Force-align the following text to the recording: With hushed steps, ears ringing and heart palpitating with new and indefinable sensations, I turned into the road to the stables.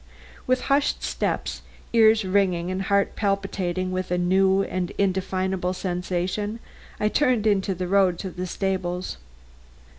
With 0.47 0.61
hushed 0.61 1.03
steps, 1.03 1.61
ears 1.93 2.25
ringing 2.25 2.71
and 2.71 2.81
heart 2.81 3.15
palpitating 3.15 3.91
with 3.91 4.09
new 4.09 4.63
and 4.63 4.89
indefinable 4.97 5.73
sensations, 5.73 6.57
I 6.99 7.07
turned 7.07 7.45
into 7.45 7.75
the 7.75 7.87
road 7.87 8.17
to 8.17 8.31
the 8.31 8.47
stables. 8.47 9.17